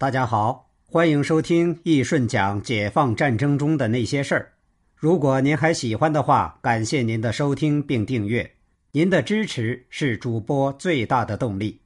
[0.00, 4.52] 大家好，欢迎收听易顺讲解放战争中的那些事儿。
[4.94, 8.54] 如果您还喜欢的话，感谢您的收听并订阅，
[8.92, 11.80] 您的支持是主播最大的动力。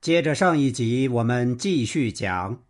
[0.00, 2.60] 接着上一集，我们继续讲。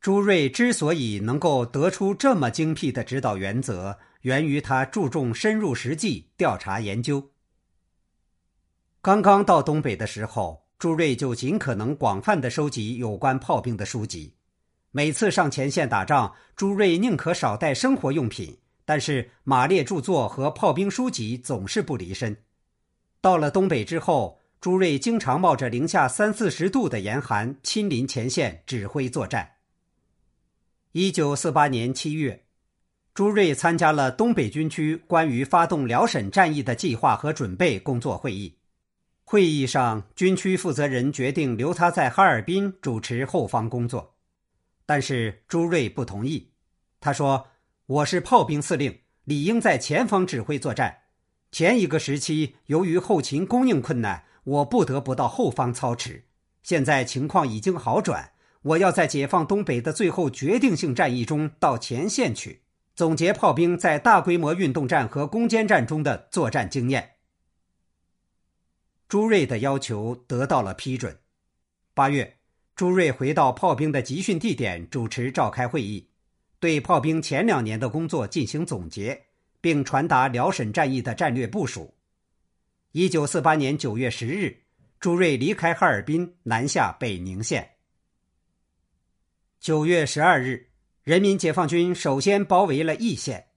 [0.00, 7.32] 朱瑞之所以能够得出这么精辟的指导原则，源于他注重深入实际调查研究。
[9.02, 10.61] 刚刚到东北的时候。
[10.82, 14.34] 朱瑞就尽可能广泛的收集有关炮兵的书籍。
[14.90, 22.36] 每次上前线打仗，朱瑞宁可少带生活用品，但是马列著作和炮兵书籍总是不离身。
[23.20, 29.48] 到了东北之后，朱瑞经常冒着零下三四十度的严寒，亲临前线指挥作战。
[30.90, 32.42] 一九四八年七月，
[33.14, 38.52] 朱瑞参加了东北军区关于发动辽沈战役的计划和准备工作会议。
[39.32, 44.16] 会议上，军区负责人决定留他在哈尔滨主持后方工作，
[44.84, 46.50] 但是朱瑞不同意。
[47.00, 47.46] 他说
[47.88, 50.94] ：“我是炮兵司令，理应在前方指挥作战。
[51.50, 56.24] 前一个时期，由于后勤供应困难，我不得不到后方操持。
[56.62, 62.60] 现在情况已经好转，我要在解放东北的最后决定性战役中到前线去，
[62.94, 67.11] 总结炮兵在大规模运动战和攻坚战中的作战经验。”
[69.12, 71.14] 朱瑞的要求得到了批准。
[71.92, 72.38] 八月，
[72.74, 76.08] 朱瑞回到炮兵的集训地点，主持召开会议，
[76.58, 79.26] 对炮兵前两年的工作进行总结，
[79.60, 81.92] 并传达辽沈战役的战略部署。
[82.92, 84.62] 一九四八年九月十日，
[84.98, 87.72] 朱瑞离开哈尔滨，南下北宁县。
[89.60, 90.70] 九月十二日，
[91.04, 93.48] 人民解放军首先包围了易县，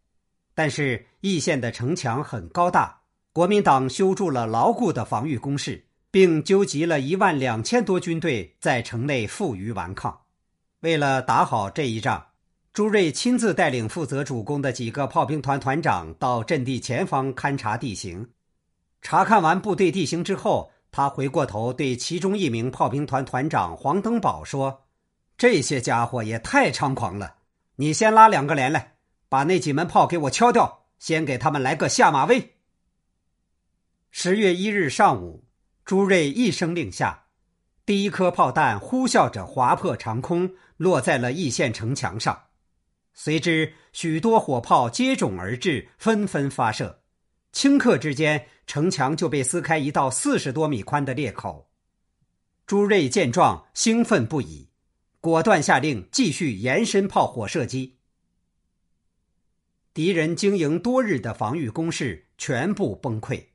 [0.54, 3.05] 但是易县的城墙很高大。
[3.36, 10.18] 国民党修筑了牢固的防御工事，并纠集了一万两千多军队在城内负隅顽抗。
[10.80, 12.28] 为了打好这一仗，
[12.72, 18.26] 朱瑞亲自带领负责主攻的几个炮兵团团长到阵地前方勘察地形。
[19.02, 24.86] 查看完部队地形之后，他回过头对其中一名炮兵团团长黄登宝说
[25.38, 27.36] ：“这些家伙也太猖狂了！
[27.76, 28.94] 你先拉两个连来，
[29.28, 32.52] 把那几门炮给我敲掉，先给他们来个下马威。”
[34.18, 35.44] 十月一日上午，
[35.84, 37.26] 朱瑞一声令下，
[37.86, 42.44] 第一颗炮弹呼啸着划破长空，落在了易县城墙上。
[43.14, 47.02] 随之，许多火炮接踵而至，纷纷发射。
[47.52, 51.70] 顷刻之间，城墙就被撕开一道四十多米宽的裂口。
[52.66, 54.70] 朱瑞见状，兴奋不已，
[55.20, 57.98] 果断下令继续延伸炮火射击。
[59.94, 63.48] 敌人经营多日的防御工事全部崩溃。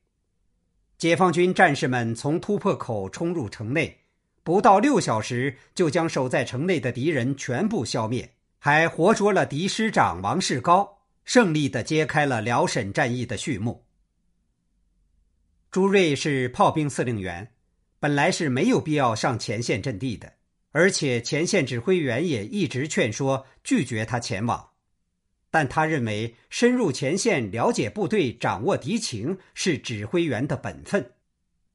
[1.01, 4.01] 解放军战士们从突破口冲入城内，
[4.43, 13.87] 不到六小时就将守在城内的敌人全部消灭，还活捉了敌师长王世高，胜利的揭开了辽沈战役的序幕。
[15.71, 17.51] 朱瑞是炮兵司令员，
[17.99, 20.35] 本来是没有必要上前线阵地的，
[20.73, 24.70] 而且前线指挥员也一直劝说拒绝他前往。
[25.51, 31.13] 但他认为，深入前线了解部队、掌握敌情是指挥员的本分，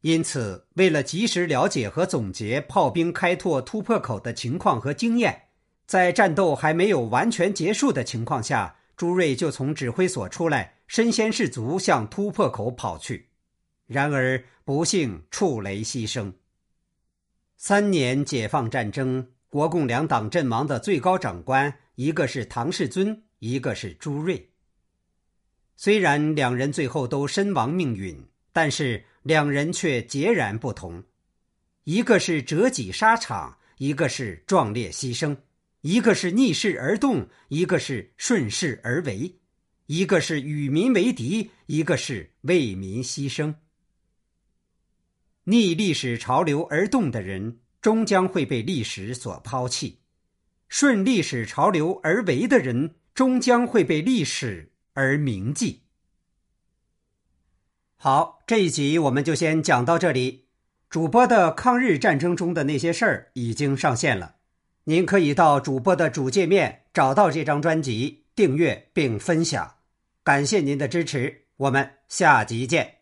[0.02, 5.44] 因此，为了及时了解和总结炮兵开拓突破口的情况和经验，
[5.86, 13.28] 在战斗还没有完全结束的情况下，朱瑞就从指挥所出来，身先士卒向突破口跑去。
[13.88, 16.32] 然而，不幸触雷牺牲。
[17.58, 23.25] 三年解放战争，国共两党阵亡的最高长官，一个是唐世尊。
[23.40, 24.50] 一个是朱瑞，
[25.76, 31.04] 虽然两人最后都身亡命陨，但是两人却截然不同。
[31.84, 35.36] 一个是折戟沙场，一个是壮烈牺牲；
[35.82, 39.36] 一个是逆势而动，一个是顺势而为；
[39.88, 43.54] 一个是与民为敌，一个是为民牺牲。
[45.44, 50.00] 逆历史潮流而动的人，终将会被历史所抛弃；
[50.70, 52.96] 顺历史潮流而为的人。
[53.16, 55.84] 终将会被历史而铭记。
[57.96, 60.50] 好，这一集我们就先讲到这里。
[60.90, 64.36] 主播的抗日战争中的那些事儿已经上线了，
[64.84, 69.76] 您可以到主播的主界面找到这张专辑，订阅并分享。
[70.24, 72.95] 感谢您的支持，我们下集见。